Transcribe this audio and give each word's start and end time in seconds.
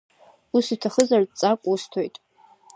Ус 0.55 0.67
уҭахызар, 0.73 1.23
дҵак 1.29 1.61
усҭоит. 1.71 2.15